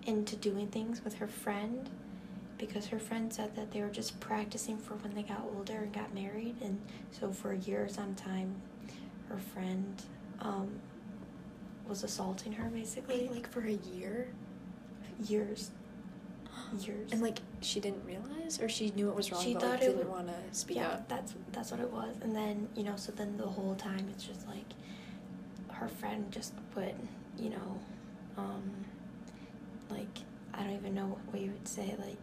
into 0.06 0.36
doing 0.36 0.68
things 0.68 1.02
with 1.04 1.14
her 1.14 1.26
friend 1.26 1.88
because 2.58 2.86
her 2.86 2.98
friend 2.98 3.32
said 3.32 3.54
that 3.56 3.70
they 3.72 3.80
were 3.82 3.88
just 3.90 4.18
practicing 4.20 4.78
for 4.78 4.94
when 4.94 5.14
they 5.14 5.22
got 5.22 5.42
older 5.56 5.74
and 5.78 5.92
got 5.92 6.12
married 6.14 6.56
and 6.62 6.80
so 7.10 7.30
for 7.30 7.52
years 7.52 7.98
on 7.98 8.14
time 8.14 8.54
her 9.28 9.38
friend 9.38 10.02
um, 10.40 10.68
was 11.88 12.04
assaulting 12.04 12.52
her 12.52 12.68
basically. 12.68 13.22
Wait, 13.22 13.32
like 13.32 13.50
for 13.50 13.60
a 13.66 13.72
year? 13.94 14.28
years. 15.26 15.70
Years. 16.80 17.12
And 17.12 17.22
like 17.22 17.38
she 17.60 17.80
didn't 17.80 18.04
realize, 18.04 18.60
or 18.60 18.68
she 18.68 18.90
knew 18.90 19.08
it 19.08 19.14
was 19.14 19.30
wrong, 19.30 19.42
She 19.42 19.52
but 19.54 19.62
thought 19.62 19.70
like, 19.72 19.82
it 19.82 19.96
didn't 19.96 20.10
want 20.10 20.26
to 20.28 20.34
speak 20.52 20.76
yeah 20.78 20.88
up. 20.88 21.08
that's 21.08 21.34
that's 21.52 21.70
what 21.70 21.80
it 21.80 21.90
was. 21.92 22.14
And 22.22 22.34
then 22.34 22.68
you 22.76 22.82
know 22.82 22.96
so 22.96 23.12
then 23.12 23.36
the 23.36 23.46
whole 23.46 23.74
time 23.76 24.06
it's 24.12 24.24
just 24.24 24.46
like 24.48 24.64
her 25.68 25.88
friend 25.88 26.30
just 26.32 26.54
put 26.72 26.94
you 27.38 27.50
know 27.50 27.78
um 28.38 28.62
like 29.90 30.18
i 30.54 30.62
don't 30.62 30.72
even 30.72 30.94
know 30.94 31.18
what 31.30 31.40
you 31.42 31.50
would 31.50 31.68
say 31.68 31.94
like 31.98 32.16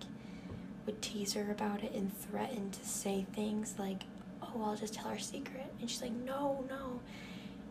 would 0.85 1.01
tease 1.01 1.33
her 1.33 1.51
about 1.51 1.83
it 1.83 1.93
and 1.93 2.15
threaten 2.17 2.69
to 2.71 2.85
say 2.85 3.25
things 3.33 3.75
like 3.77 4.03
oh 4.41 4.63
i'll 4.63 4.75
just 4.75 4.93
tell 4.93 5.07
her 5.09 5.19
secret. 5.19 5.65
And 5.79 5.89
she's 5.89 6.01
like 6.01 6.11
no 6.11 6.63
no. 6.69 6.99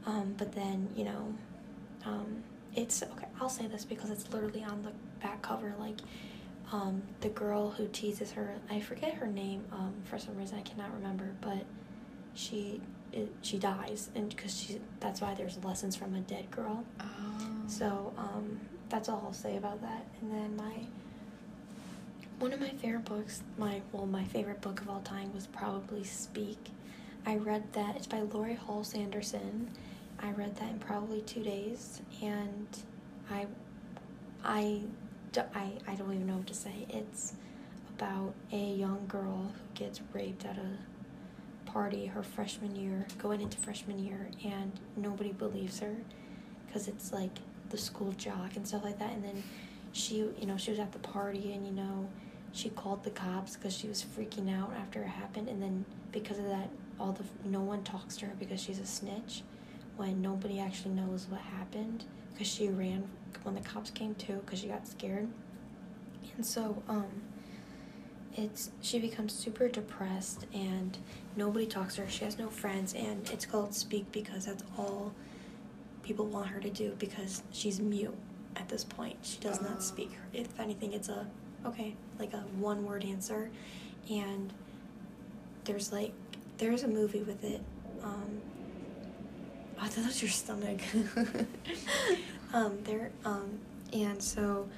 Um 0.06 0.34
but 0.36 0.52
then 0.52 0.88
you 0.96 1.04
know 1.04 1.34
um 2.04 2.42
it's 2.74 3.02
okay 3.02 3.26
i'll 3.40 3.48
say 3.48 3.66
this 3.66 3.84
because 3.84 4.10
it's 4.10 4.30
literally 4.32 4.64
on 4.64 4.82
the 4.82 4.92
back 5.20 5.42
cover 5.42 5.74
like 5.78 6.00
um, 6.72 7.02
the 7.20 7.28
girl 7.28 7.70
who 7.70 7.86
teases 7.88 8.32
her 8.32 8.54
i 8.70 8.80
forget 8.80 9.12
her 9.14 9.26
name 9.26 9.62
um, 9.72 9.92
for 10.04 10.18
some 10.18 10.34
reason 10.36 10.58
i 10.58 10.62
cannot 10.62 10.92
remember 10.94 11.32
but 11.42 11.64
she 12.34 12.80
it, 13.12 13.30
she 13.42 13.58
dies 13.58 14.08
and 14.14 14.30
because 14.34 14.58
she 14.58 14.80
that's 15.00 15.20
why 15.20 15.34
there's 15.34 15.62
lessons 15.64 15.94
from 15.94 16.14
a 16.14 16.20
dead 16.20 16.50
girl. 16.50 16.82
Oh. 17.00 17.04
so 17.66 18.12
um, 18.16 18.58
that's 18.88 19.08
all 19.08 19.22
i'll 19.26 19.32
say 19.32 19.56
about 19.56 19.80
that. 19.82 20.06
And 20.20 20.32
then 20.32 20.56
my 20.56 20.74
one 22.42 22.52
of 22.52 22.60
my 22.60 22.70
favorite 22.70 23.04
books 23.04 23.40
my 23.56 23.80
well 23.92 24.04
my 24.04 24.24
favorite 24.24 24.60
book 24.60 24.80
of 24.80 24.90
all 24.90 25.00
time 25.02 25.32
was 25.32 25.46
probably 25.46 26.02
speak 26.02 26.58
i 27.24 27.36
read 27.36 27.62
that 27.72 27.94
it's 27.94 28.08
by 28.08 28.18
Laurie 28.18 28.58
Halse 28.66 28.94
Anderson 28.94 29.70
i 30.18 30.28
read 30.32 30.56
that 30.56 30.70
in 30.70 30.78
probably 30.80 31.20
two 31.20 31.44
days 31.44 32.02
and 32.20 32.66
I, 33.30 33.46
I, 34.44 34.80
I, 35.54 35.72
I 35.86 35.94
don't 35.94 36.12
even 36.12 36.26
know 36.26 36.36
what 36.36 36.46
to 36.48 36.54
say. 36.54 36.86
It's 36.88 37.34
about 37.96 38.34
a 38.52 38.74
young 38.74 39.06
girl 39.06 39.52
who 39.54 39.74
gets 39.74 40.00
raped 40.12 40.44
at 40.44 40.58
a 40.58 41.70
party 41.70 42.06
her 42.06 42.22
freshman 42.22 42.74
year, 42.76 43.06
going 43.18 43.40
into 43.40 43.58
freshman 43.58 43.98
year, 43.98 44.28
and 44.44 44.72
nobody 44.96 45.32
believes 45.32 45.78
her 45.80 45.94
because 46.66 46.88
it's 46.88 47.12
like 47.12 47.38
the 47.70 47.78
school 47.78 48.12
jock 48.12 48.56
and 48.56 48.66
stuff 48.66 48.84
like 48.84 48.98
that. 48.98 49.12
And 49.12 49.24
then 49.24 49.42
she, 49.92 50.16
you 50.16 50.46
know, 50.46 50.56
she 50.56 50.70
was 50.70 50.80
at 50.80 50.92
the 50.92 50.98
party 50.98 51.52
and, 51.52 51.66
you 51.66 51.72
know, 51.72 52.08
she 52.52 52.68
called 52.70 53.02
the 53.04 53.10
cops 53.10 53.56
because 53.56 53.76
she 53.76 53.88
was 53.88 54.04
freaking 54.04 54.54
out 54.54 54.72
after 54.78 55.02
it 55.02 55.08
happened. 55.08 55.48
And 55.48 55.62
then 55.62 55.84
because 56.12 56.38
of 56.38 56.44
that, 56.46 56.68
all 57.00 57.12
the 57.12 57.24
no 57.48 57.60
one 57.60 57.82
talks 57.82 58.16
to 58.18 58.26
her 58.26 58.32
because 58.38 58.60
she's 58.60 58.78
a 58.78 58.86
snitch 58.86 59.42
when 59.96 60.20
nobody 60.22 60.60
actually 60.60 60.94
knows 60.94 61.26
what 61.28 61.40
happened 61.40 62.04
because 62.32 62.46
she 62.46 62.68
ran 62.68 63.04
when 63.42 63.54
the 63.54 63.60
cops 63.62 63.90
came 63.90 64.14
too 64.14 64.40
because 64.44 64.60
she 64.60 64.68
got 64.68 64.86
scared 64.86 65.28
and 66.36 66.44
so 66.46 66.82
um 66.88 67.06
it's 68.34 68.70
she 68.80 68.98
becomes 68.98 69.32
super 69.32 69.68
depressed 69.68 70.46
and 70.54 70.96
nobody 71.36 71.66
talks 71.66 71.96
to 71.96 72.02
her 72.02 72.08
she 72.08 72.24
has 72.24 72.38
no 72.38 72.48
friends 72.48 72.94
and 72.94 73.28
it's 73.32 73.44
called 73.44 73.74
speak 73.74 74.10
because 74.12 74.46
that's 74.46 74.64
all 74.78 75.12
people 76.02 76.26
want 76.26 76.46
her 76.48 76.60
to 76.60 76.70
do 76.70 76.94
because 76.98 77.42
she's 77.52 77.80
mute 77.80 78.14
at 78.56 78.68
this 78.68 78.84
point 78.84 79.16
she 79.22 79.38
does 79.40 79.58
Oh. 79.60 79.68
not 79.68 79.82
speak 79.82 80.10
if 80.32 80.58
anything 80.60 80.92
it's 80.92 81.08
a 81.08 81.26
okay 81.66 81.94
like 82.18 82.32
a 82.32 82.38
one 82.58 82.84
word 82.84 83.04
answer 83.04 83.50
and 84.10 84.52
there's 85.64 85.92
like 85.92 86.12
there's 86.58 86.82
a 86.82 86.88
movie 86.88 87.22
with 87.22 87.44
it 87.44 87.60
um 88.02 88.40
I 89.82 89.88
thought 89.88 90.04
that 90.04 90.06
was 90.06 90.22
your 90.22 90.30
stomach. 90.30 90.80
um, 92.54 92.78
there, 92.84 93.10
um, 93.24 93.58
and 93.92 94.22
so, 94.22 94.68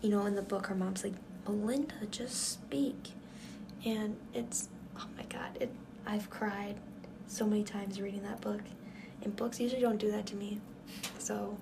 you 0.00 0.10
know, 0.10 0.26
in 0.26 0.34
the 0.34 0.42
book, 0.42 0.66
her 0.66 0.74
mom's 0.74 1.04
like, 1.04 1.14
Melinda, 1.46 1.94
just 2.10 2.50
speak, 2.50 3.12
and 3.84 4.16
it's, 4.34 4.68
oh 4.98 5.06
my 5.16 5.22
god, 5.24 5.58
it. 5.60 5.70
I've 6.04 6.28
cried 6.28 6.74
so 7.28 7.46
many 7.46 7.62
times 7.62 8.00
reading 8.00 8.24
that 8.24 8.40
book, 8.40 8.62
and 9.22 9.34
books 9.36 9.60
usually 9.60 9.80
don't 9.80 9.98
do 9.98 10.10
that 10.10 10.26
to 10.26 10.34
me, 10.34 10.60
so, 11.18 11.56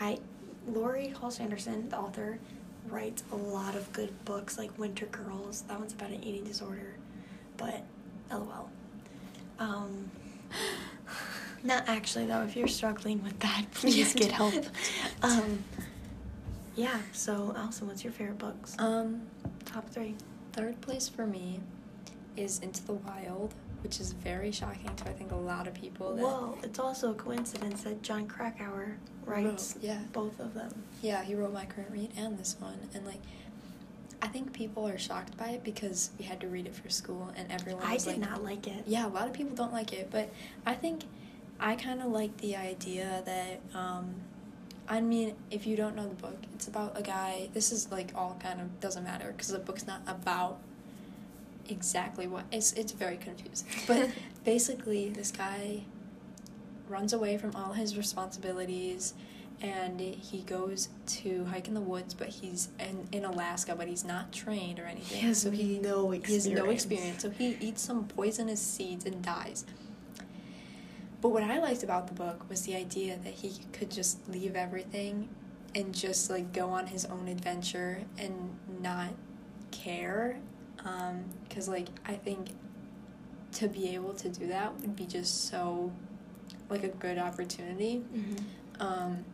I, 0.00 0.18
Laurie 0.66 1.12
Halse 1.20 1.38
Anderson, 1.38 1.90
the 1.90 1.98
author, 1.98 2.38
writes 2.88 3.22
a 3.32 3.36
lot 3.36 3.74
of 3.74 3.92
good 3.92 4.24
books 4.24 4.58
like 4.58 4.76
Wintergirls. 4.76 5.66
That 5.68 5.78
one's 5.78 5.92
about 5.92 6.10
an 6.10 6.22
eating 6.24 6.44
disorder, 6.44 6.94
but, 7.56 7.82
lol. 8.30 8.68
Um. 9.58 10.10
Not 11.64 11.88
actually 11.88 12.26
though. 12.26 12.42
If 12.42 12.56
you're 12.56 12.68
struggling 12.68 13.22
with 13.24 13.38
that, 13.40 13.64
please 13.74 14.12
get 14.14 14.30
help. 14.32 14.54
Um, 15.22 15.64
yeah. 16.76 16.98
So, 17.12 17.54
Allison, 17.56 17.86
what's 17.86 18.04
your 18.04 18.12
favorite 18.12 18.38
books? 18.38 18.76
Um, 18.78 19.22
Top 19.64 19.88
three. 19.88 20.14
third 20.52 20.78
place 20.82 21.08
for 21.08 21.26
me 21.26 21.60
is 22.36 22.58
Into 22.58 22.84
the 22.84 22.92
Wild, 22.94 23.54
which 23.84 24.00
is 24.00 24.12
very 24.14 24.50
shocking 24.50 24.90
to 24.96 25.08
I 25.08 25.12
think 25.12 25.30
a 25.30 25.36
lot 25.36 25.68
of 25.68 25.74
people. 25.74 26.16
That 26.16 26.22
Well, 26.24 26.58
it's 26.62 26.78
also 26.78 27.10
a 27.12 27.14
coincidence 27.14 27.82
that 27.82 28.02
Jon 28.02 28.26
Krakauer 28.26 28.96
writes 29.26 29.74
wrote- 29.76 29.84
yeah, 29.84 30.00
both 30.12 30.40
of 30.40 30.54
them. 30.54 30.72
yeah, 31.02 31.22
he 31.22 31.34
wrote 31.34 31.52
my 31.52 31.66
current 31.66 31.90
read 31.92 32.10
and 32.16 32.38
this 32.38 32.56
one, 32.58 32.78
and 32.94 33.06
like, 33.06 33.20
I 34.22 34.28
think 34.28 34.54
people 34.54 34.88
are 34.88 34.96
shocked 34.96 35.36
by 35.36 35.50
it 35.50 35.62
because 35.64 36.10
we 36.18 36.24
had 36.24 36.40
to 36.40 36.48
read 36.48 36.66
it 36.66 36.74
for 36.74 36.88
school, 36.88 37.30
and 37.36 37.52
everyone 37.52 37.84
I 37.84 37.98
did 37.98 38.06
like, 38.06 38.18
not 38.18 38.42
like 38.42 38.66
it. 38.66 38.84
Yeah, 38.86 39.06
a 39.06 39.08
lot 39.08 39.28
of 39.28 39.34
people 39.34 39.54
don't 39.54 39.72
like 39.72 39.92
it, 39.92 40.08
but 40.10 40.32
I 40.64 40.74
think 40.74 41.02
I 41.60 41.76
kind 41.76 42.00
of 42.00 42.06
like 42.10 42.34
the 42.38 42.56
idea 42.56 43.22
that, 43.26 43.60
um, 43.78 44.14
I 44.88 45.02
mean, 45.02 45.34
if 45.50 45.66
you 45.66 45.76
don't 45.76 45.94
know 45.94 46.08
the 46.08 46.14
book, 46.14 46.38
it's 46.54 46.68
about 46.68 46.98
a 46.98 47.02
guy. 47.02 47.50
This 47.52 47.70
is 47.70 47.90
like 47.92 48.12
all 48.14 48.36
kind 48.42 48.60
of 48.62 48.80
doesn't 48.80 49.04
matter 49.04 49.30
because 49.32 49.48
the 49.48 49.58
book's 49.58 49.86
not 49.86 50.00
about 50.06 50.58
exactly 51.68 52.26
what 52.26 52.44
it's 52.52 52.72
it's 52.72 52.92
very 52.92 53.16
confusing. 53.16 53.68
But 53.86 54.10
basically 54.44 55.08
this 55.08 55.30
guy 55.30 55.82
runs 56.88 57.12
away 57.12 57.38
from 57.38 57.54
all 57.56 57.72
his 57.72 57.96
responsibilities 57.96 59.14
and 59.62 60.00
he 60.00 60.42
goes 60.42 60.88
to 61.06 61.44
hike 61.46 61.68
in 61.68 61.74
the 61.74 61.80
woods 61.80 62.12
but 62.12 62.28
he's 62.28 62.68
in, 62.78 63.08
in 63.12 63.24
Alaska 63.24 63.74
but 63.76 63.88
he's 63.88 64.04
not 64.04 64.32
trained 64.32 64.78
or 64.78 64.84
anything. 64.84 65.18
He 65.18 65.26
has 65.26 65.40
so 65.42 65.50
he 65.50 65.78
no 65.78 66.10
he 66.10 66.34
has 66.34 66.46
no 66.46 66.70
experience. 66.70 67.22
experience. 67.22 67.22
So 67.22 67.30
he 67.30 67.56
eats 67.60 67.82
some 67.82 68.04
poisonous 68.04 68.60
seeds 68.60 69.04
and 69.06 69.22
dies. 69.22 69.64
But 71.20 71.30
what 71.30 71.42
I 71.42 71.58
liked 71.58 71.82
about 71.82 72.08
the 72.08 72.12
book 72.12 72.44
was 72.50 72.62
the 72.62 72.76
idea 72.76 73.16
that 73.24 73.32
he 73.32 73.52
could 73.72 73.90
just 73.90 74.28
leave 74.28 74.54
everything 74.54 75.30
and 75.74 75.94
just 75.94 76.28
like 76.28 76.52
go 76.52 76.68
on 76.68 76.86
his 76.88 77.06
own 77.06 77.28
adventure 77.28 78.02
and 78.18 78.56
not 78.82 79.08
care. 79.70 80.36
Because, 81.48 81.68
like, 81.68 81.88
I 82.06 82.14
think 82.14 82.50
to 83.52 83.68
be 83.68 83.94
able 83.94 84.14
to 84.14 84.28
do 84.28 84.46
that 84.48 84.78
would 84.80 84.94
be 84.96 85.06
just 85.06 85.48
so, 85.48 85.92
like, 86.68 86.84
a 86.84 86.88
good 86.88 87.18
opportunity. 87.18 88.02
Mm-hmm. 88.14 88.82
Um, 88.82 89.24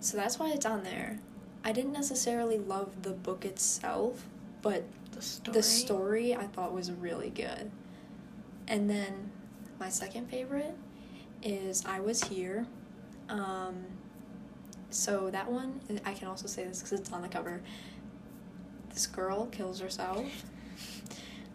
so 0.00 0.16
that's 0.16 0.38
why 0.38 0.50
it's 0.50 0.66
on 0.66 0.82
there. 0.82 1.20
I 1.64 1.72
didn't 1.72 1.92
necessarily 1.92 2.58
love 2.58 3.02
the 3.02 3.10
book 3.12 3.44
itself, 3.44 4.26
but 4.62 4.84
The 5.12 5.22
story. 5.22 5.54
the 5.54 5.62
story 5.62 6.34
I 6.34 6.46
thought 6.46 6.72
was 6.72 6.90
really 6.90 7.30
good. 7.30 7.70
And 8.66 8.90
then 8.90 9.30
my 9.78 9.88
second 9.88 10.28
favorite 10.28 10.74
is 11.42 11.84
I 11.86 12.00
Was 12.00 12.24
Here. 12.24 12.66
Um, 13.28 13.84
so 14.90 15.30
that 15.30 15.50
one, 15.50 15.80
I 16.04 16.14
can 16.14 16.28
also 16.28 16.46
say 16.48 16.64
this 16.64 16.78
because 16.82 16.98
it's 16.98 17.12
on 17.12 17.22
the 17.22 17.28
cover. 17.28 17.62
This 18.92 19.06
girl 19.06 19.46
kills 19.46 19.80
herself. 19.80 20.26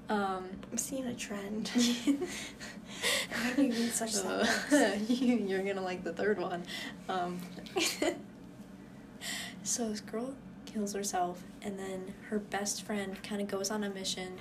Um, 0.10 0.50
I'm 0.72 0.78
seeing 0.78 1.06
a 1.06 1.14
trend. 1.14 1.68
How 3.30 3.54
do 3.54 3.62
we 3.62 3.72
read 3.72 3.92
such 3.92 4.16
uh, 4.16 4.46
you, 5.08 5.36
you're 5.36 5.64
gonna 5.64 5.82
like 5.82 6.04
the 6.04 6.14
third 6.14 6.40
one. 6.40 6.64
Um, 7.10 7.40
so 9.64 9.90
this 9.90 10.00
girl 10.00 10.34
kills 10.66 10.94
herself, 10.94 11.44
and 11.62 11.78
then 11.78 12.14
her 12.30 12.40
best 12.40 12.84
friend 12.84 13.22
kind 13.22 13.42
of 13.42 13.48
goes 13.48 13.70
on 13.70 13.84
a 13.84 13.90
mission 13.90 14.40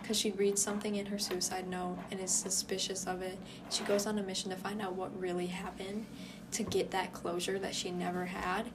because 0.00 0.16
she 0.16 0.30
reads 0.32 0.62
something 0.62 0.96
in 0.96 1.06
her 1.06 1.18
suicide 1.18 1.68
note 1.68 1.98
and 2.10 2.20
is 2.20 2.30
suspicious 2.30 3.06
of 3.06 3.20
it. 3.22 3.38
She 3.68 3.84
goes 3.84 4.06
on 4.06 4.18
a 4.18 4.22
mission 4.22 4.50
to 4.50 4.56
find 4.56 4.80
out 4.80 4.94
what 4.94 5.18
really 5.18 5.46
happened 5.46 6.06
to 6.52 6.62
get 6.62 6.90
that 6.92 7.12
closure 7.12 7.58
that 7.58 7.74
she 7.74 7.90
never 7.90 8.24
had. 8.24 8.70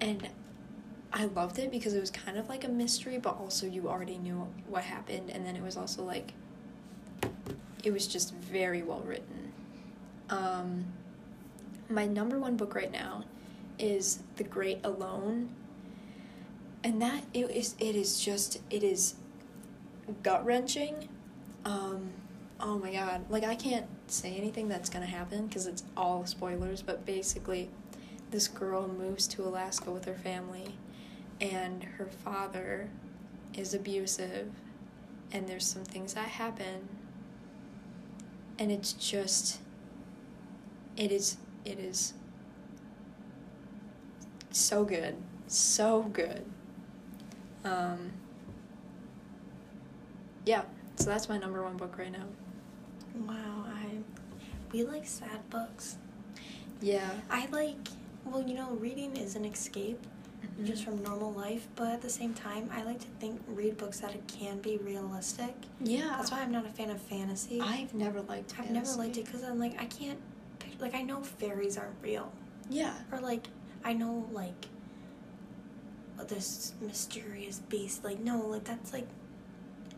And 0.00 0.28
I 1.12 1.24
loved 1.24 1.58
it 1.58 1.70
because 1.70 1.94
it 1.94 2.00
was 2.00 2.10
kind 2.10 2.38
of 2.38 2.48
like 2.48 2.64
a 2.64 2.68
mystery, 2.68 3.18
but 3.18 3.36
also 3.38 3.66
you 3.66 3.88
already 3.88 4.18
knew 4.18 4.46
what 4.68 4.84
happened. 4.84 5.30
And 5.30 5.44
then 5.44 5.56
it 5.56 5.62
was 5.62 5.76
also 5.76 6.04
like, 6.04 6.32
it 7.82 7.92
was 7.92 8.06
just 8.06 8.34
very 8.34 8.82
well 8.82 9.02
written. 9.04 9.52
Um, 10.28 10.84
my 11.88 12.06
number 12.06 12.38
one 12.38 12.56
book 12.56 12.74
right 12.74 12.92
now 12.92 13.24
is 13.78 14.20
The 14.36 14.44
Great 14.44 14.78
Alone. 14.84 15.50
And 16.84 17.02
that 17.02 17.24
it 17.34 17.50
is 17.50 17.74
it 17.78 17.94
is 17.94 18.20
just 18.20 18.60
it 18.70 18.82
is 18.82 19.14
gut 20.22 20.44
wrenching. 20.46 21.08
Um, 21.64 22.10
oh 22.58 22.78
my 22.78 22.90
god! 22.92 23.24
Like 23.28 23.44
I 23.44 23.54
can't 23.54 23.86
say 24.06 24.34
anything 24.34 24.68
that's 24.68 24.88
gonna 24.88 25.04
happen 25.04 25.46
because 25.46 25.66
it's 25.66 25.82
all 25.94 26.24
spoilers. 26.24 26.80
But 26.80 27.04
basically, 27.04 27.68
this 28.30 28.48
girl 28.48 28.88
moves 28.88 29.26
to 29.28 29.42
Alaska 29.44 29.90
with 29.90 30.06
her 30.06 30.14
family, 30.14 30.74
and 31.40 31.84
her 31.84 32.06
father 32.06 32.88
is 33.54 33.74
abusive, 33.74 34.50
and 35.32 35.48
there's 35.48 35.66
some 35.66 35.84
things 35.84 36.14
that 36.14 36.28
happen, 36.28 36.88
and 38.58 38.70
it's 38.70 38.92
just. 38.92 39.60
It 40.96 41.12
is. 41.12 41.36
It 41.64 41.78
is. 41.78 42.14
So 44.50 44.84
good, 44.84 45.16
so 45.46 46.02
good. 46.02 46.44
Um, 47.64 48.12
yeah, 50.44 50.62
so 50.96 51.06
that's 51.06 51.28
my 51.28 51.38
number 51.38 51.62
one 51.62 51.76
book 51.76 51.96
right 51.98 52.10
now. 52.10 52.24
Wow, 53.26 53.66
I 53.66 53.98
we 54.72 54.84
like 54.84 55.06
sad 55.06 55.48
books. 55.50 55.96
Yeah. 56.80 57.10
I 57.30 57.46
like 57.50 57.88
well, 58.24 58.42
you 58.42 58.54
know, 58.54 58.70
reading 58.72 59.16
is 59.16 59.36
an 59.36 59.44
escape 59.44 60.04
just 60.64 60.84
from 60.84 61.02
normal 61.02 61.32
life, 61.32 61.66
but 61.76 61.88
at 61.88 62.02
the 62.02 62.10
same 62.10 62.34
time, 62.34 62.68
I 62.72 62.82
like 62.82 63.00
to 63.00 63.06
think 63.18 63.40
read 63.48 63.76
books 63.78 64.00
that 64.00 64.14
it 64.14 64.22
can 64.26 64.58
be 64.60 64.76
realistic. 64.78 65.54
Yeah. 65.82 66.14
That's 66.18 66.30
why 66.30 66.40
I'm 66.40 66.52
not 66.52 66.66
a 66.66 66.68
fan 66.70 66.90
of 66.90 67.00
fantasy. 67.00 67.60
I've 67.60 67.94
never 67.94 68.20
liked 68.22 68.54
I've 68.58 68.70
never 68.70 68.90
liked 68.92 69.16
it 69.16 69.24
because 69.26 69.42
I'm 69.42 69.58
like 69.58 69.80
I 69.80 69.86
can't 69.86 70.18
like 70.78 70.94
I 70.94 71.02
know 71.02 71.20
fairies 71.22 71.76
aren't 71.78 71.96
real 72.02 72.30
Yeah. 72.68 72.94
or 73.12 73.20
like 73.20 73.46
I 73.84 73.92
know 73.94 74.28
like 74.32 74.66
uh, 76.18 76.24
this 76.24 76.74
mysterious 76.80 77.60
beast 77.68 78.04
like 78.04 78.20
no 78.20 78.38
like 78.46 78.64
that's 78.64 78.92
like 78.92 79.06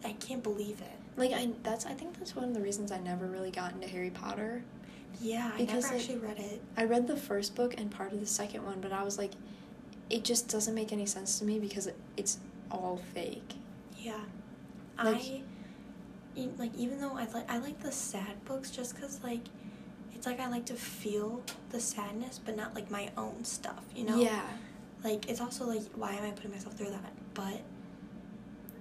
I 0.04 0.12
can't 0.14 0.42
believe 0.42 0.80
it. 0.80 0.98
Like 1.16 1.32
I 1.32 1.50
that's 1.62 1.86
I 1.86 1.92
think 1.94 2.18
that's 2.18 2.34
one 2.34 2.44
of 2.44 2.54
the 2.54 2.60
reasons 2.60 2.90
I 2.92 2.98
never 2.98 3.26
really 3.26 3.50
got 3.50 3.72
into 3.72 3.86
Harry 3.88 4.10
Potter. 4.10 4.62
Yeah, 5.20 5.50
I 5.54 5.58
Because, 5.58 5.84
never 5.84 5.94
like- 5.94 6.02
actually 6.02 6.18
read 6.18 6.38
it. 6.38 6.62
I 6.76 6.84
read 6.84 7.06
the 7.06 7.16
first 7.16 7.54
book 7.54 7.74
and 7.78 7.90
part 7.90 8.12
of 8.12 8.20
the 8.20 8.26
second 8.26 8.64
one, 8.64 8.80
but 8.80 8.92
I 8.92 9.02
was 9.02 9.18
like 9.18 9.32
it 10.12 10.22
just 10.24 10.48
doesn't 10.48 10.74
make 10.74 10.92
any 10.92 11.06
sense 11.06 11.38
to 11.38 11.44
me 11.44 11.58
because 11.58 11.88
it's 12.16 12.38
all 12.70 13.00
fake. 13.14 13.54
Yeah, 13.98 14.20
Like- 14.98 15.16
I 15.16 15.42
e- 16.36 16.48
like 16.58 16.74
even 16.76 17.00
though 17.00 17.16
I 17.16 17.26
like 17.26 17.50
I 17.50 17.58
like 17.58 17.80
the 17.80 17.92
sad 17.92 18.44
books 18.44 18.70
just 18.70 18.94
because 18.94 19.22
like 19.24 19.40
it's 20.14 20.26
like 20.26 20.38
I 20.40 20.48
like 20.48 20.66
to 20.66 20.74
feel 20.74 21.42
the 21.70 21.80
sadness, 21.80 22.38
but 22.44 22.56
not 22.56 22.74
like 22.74 22.90
my 22.90 23.10
own 23.16 23.44
stuff. 23.44 23.82
You 23.96 24.04
know? 24.04 24.18
Yeah. 24.20 24.42
Like 25.02 25.28
it's 25.30 25.40
also 25.40 25.66
like 25.66 25.82
why 25.96 26.12
am 26.12 26.24
I 26.24 26.30
putting 26.30 26.52
myself 26.52 26.74
through 26.76 26.90
that? 26.90 27.12
But 27.34 27.60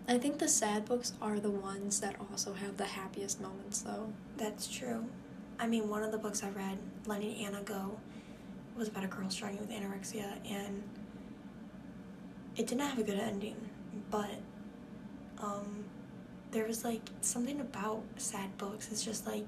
I 0.07 0.17
think 0.17 0.39
the 0.39 0.47
sad 0.47 0.85
books 0.85 1.13
are 1.21 1.39
the 1.39 1.49
ones 1.49 1.99
that 2.01 2.15
also 2.29 2.53
have 2.53 2.75
the 2.77 2.85
happiest 2.85 3.39
moments 3.41 3.81
though. 3.81 4.11
that's 4.37 4.67
true. 4.67 5.05
I 5.59 5.67
mean, 5.67 5.87
one 5.89 6.01
of 6.03 6.11
the 6.11 6.17
books 6.17 6.43
I 6.43 6.49
read, 6.49 6.79
Letting 7.05 7.35
Anna 7.45 7.61
Go, 7.61 7.99
was 8.75 8.87
about 8.87 9.03
a 9.03 9.07
girl 9.07 9.29
struggling 9.29 9.59
with 9.61 9.69
anorexia, 9.69 10.25
and 10.49 10.81
it 12.57 12.67
did 12.67 12.77
not 12.77 12.89
have 12.91 12.99
a 12.99 13.03
good 13.03 13.19
ending. 13.19 13.55
But 14.09 14.31
um, 15.41 15.85
there 16.51 16.65
was 16.65 16.83
like 16.83 17.01
something 17.21 17.59
about 17.59 18.03
sad 18.17 18.57
books. 18.57 18.89
It's 18.91 19.03
just 19.03 19.25
like 19.25 19.47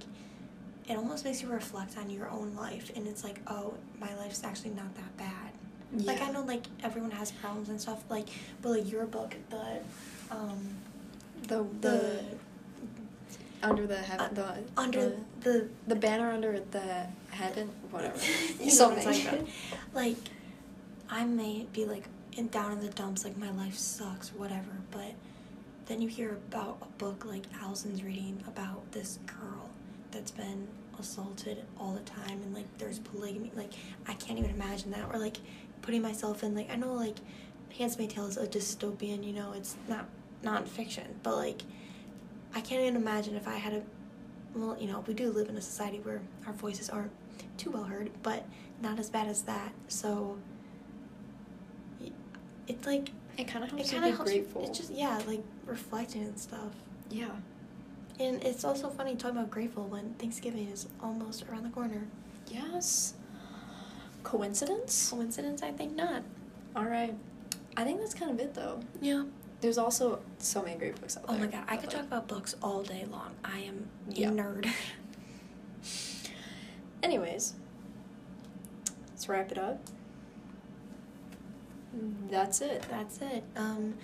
it 0.88 0.98
almost 0.98 1.24
makes 1.24 1.42
you 1.42 1.50
reflect 1.50 1.98
on 1.98 2.10
your 2.10 2.30
own 2.30 2.56
life, 2.56 2.92
and 2.96 3.08
it's 3.08 3.24
like, 3.24 3.40
oh, 3.48 3.74
my 4.00 4.14
life's 4.16 4.44
actually 4.44 4.72
not 4.72 4.94
that 4.96 5.18
bad. 5.18 5.52
Like 5.96 6.22
I 6.22 6.32
know, 6.32 6.42
like 6.42 6.66
everyone 6.84 7.12
has 7.12 7.32
problems 7.32 7.70
and 7.70 7.80
stuff. 7.80 8.04
Like, 8.10 8.28
but 8.62 8.70
like 8.70 8.92
your 8.92 9.06
book, 9.06 9.36
the 9.50 9.80
um, 10.32 10.76
the 11.48 11.66
the 11.82 11.90
the 11.90 12.24
under 13.62 13.86
the 13.86 13.98
heaven 13.98 14.34
the 14.34 14.56
under 14.76 15.10
the, 15.10 15.16
the 15.42 15.70
the 15.88 15.96
banner 15.96 16.32
under 16.32 16.60
the 16.72 17.06
heaven 17.30 17.70
whatever 17.92 18.18
you 18.60 18.66
know 18.66 18.72
something 18.72 19.04
talking 19.04 19.28
about. 19.28 19.48
Like, 19.94 20.18
I 21.10 21.26
may 21.26 21.68
be 21.72 21.86
like 21.86 22.06
in 22.38 22.48
down 22.48 22.72
in 22.72 22.80
the 22.80 22.90
dumps, 22.90 23.24
like 23.24 23.38
my 23.38 23.52
life 23.52 23.76
sucks, 23.76 24.30
whatever. 24.30 24.72
But 24.92 25.14
then 25.86 26.02
you 26.02 26.08
hear 26.08 26.32
about 26.32 26.78
a 26.82 26.86
book 26.98 27.26
like 27.26 27.44
Allison's 27.62 28.04
reading 28.04 28.44
about 28.48 28.92
this 28.92 29.20
girl 29.26 29.70
that's 30.12 30.32
been 30.32 30.68
assaulted 31.00 31.64
all 31.80 31.94
the 31.94 32.02
time, 32.02 32.42
and 32.44 32.54
like 32.54 32.66
there's 32.78 33.00
polygamy. 33.00 33.52
Like 33.56 33.74
I 34.08 34.14
can't 34.14 34.40
even 34.40 34.52
imagine 34.52 34.92
that. 34.92 35.10
Or 35.12 35.20
like 35.20 35.38
putting 35.82 36.02
myself 36.02 36.44
in 36.44 36.56
like 36.56 36.72
I 36.72 36.76
know 36.76 36.94
like 36.94 37.18
Handmaid's 37.78 38.14
Tale 38.14 38.28
is 38.28 38.38
a 38.38 38.48
dystopian. 38.48 39.24
You 39.24 39.34
know, 39.34 39.54
it's 39.54 39.76
not 39.88 40.08
nonfiction, 40.44 41.08
but 41.24 41.36
like 41.36 41.62
I 42.56 42.62
can't 42.62 42.82
even 42.82 42.96
imagine 42.96 43.36
if 43.36 43.48
I 43.48 43.56
had 43.56 43.74
a 43.74 43.82
well, 44.56 44.78
you 44.80 44.88
know, 44.88 45.04
we 45.08 45.14
do 45.14 45.32
live 45.32 45.50
in 45.50 45.58
a 45.58 45.62
society 45.62 46.00
where 46.00 46.22
our 46.46 46.54
voices 46.54 46.90
aren't 46.90 47.12
too 47.58 47.72
well 47.72 47.84
heard, 47.84 48.12
but 48.22 48.46
not 48.82 49.00
as 49.00 49.10
bad 49.10 49.28
as 49.28 49.42
that. 49.44 49.74
So 49.88 50.38
it's 52.68 52.86
like 52.86 53.12
it 53.38 53.48
kind 53.48 53.64
of 53.64 53.72
it 53.72 53.76
helps 53.76 53.92
you 53.94 54.00
kind 54.00 54.12
be 54.12 54.16
helps 54.16 54.34
you. 54.34 54.42
grateful 54.42 54.66
It's 54.68 54.78
just 54.78 54.92
yeah, 54.92 55.20
like 55.28 55.44
reflecting 55.66 56.24
and 56.24 56.38
stuff. 56.40 56.72
yeah 57.10 57.30
And 58.20 58.44
it's 58.44 58.64
also 58.64 58.90
funny 58.90 59.16
talking 59.16 59.38
about 59.38 59.50
grateful 59.52 59.86
when 59.88 60.14
Thanksgiving 60.16 60.70
is 60.70 60.88
almost 61.02 61.46
around 61.50 61.64
the 61.64 61.70
corner. 61.70 62.08
yes 62.48 63.16
coincidence 64.24 65.10
Coincidence? 65.10 65.62
I 65.64 65.72
think 65.72 65.96
not. 65.96 66.24
all 66.76 66.86
right 66.86 67.14
i 67.76 67.84
think 67.84 68.00
that's 68.00 68.14
kind 68.14 68.32
of 68.32 68.40
it 68.40 68.54
though 68.54 68.80
Yeah. 69.02 69.24
there's 69.62 69.78
also 69.78 70.20
so 70.38 70.62
many 70.62 70.78
great 70.78 71.00
books 71.02 71.18
out 71.18 71.26
Oh 71.28 71.34
there 71.34 71.42
Oh 71.44 71.46
my 71.46 71.52
god, 71.52 71.64
I 71.68 71.76
could 71.76 71.88
like, 71.88 71.96
talk 71.98 72.06
about 72.06 72.28
books 72.28 72.56
all 72.62 72.84
day 72.84 73.06
long. 73.12 73.32
I 73.44 73.60
am 73.60 73.88
a 74.10 74.14
Yeah. 74.14 74.30
nerd. 74.30 74.70
anyways 77.04 77.54
let's 79.10 79.28
wrap 79.28 79.52
it 79.52 79.58
up 79.58 79.80
that's 82.30 82.62
it 82.62 82.86
That's 82.90 83.20
it. 83.22 83.44
Um, 83.56 83.96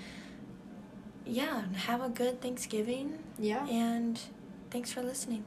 yeah, 1.25 1.63
have 1.75 2.01
a 2.01 2.09
good 2.09 2.41
Thanksgiving. 2.41 3.19
Yeah. 3.37 3.67
And 3.67 4.19
thanks 4.71 4.91
for 4.91 5.01
listening. 5.01 5.45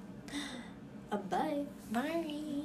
A 1.10 1.16
bye. 1.18 1.64
Bye. 1.90 2.61